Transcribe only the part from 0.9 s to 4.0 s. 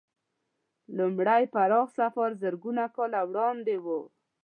لومړی پراخ سفر زرګونه کاله وړاندې و.